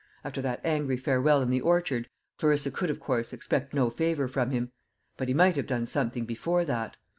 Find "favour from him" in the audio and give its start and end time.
3.91-4.71